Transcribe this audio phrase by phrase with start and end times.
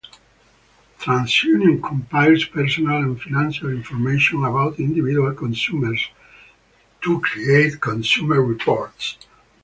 [0.97, 6.07] TransUnion compiles personal and financial information about individual consumers
[7.03, 9.19] to create consumer reports.